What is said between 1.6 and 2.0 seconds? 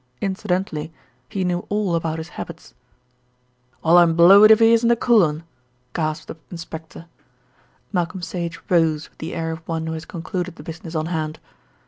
all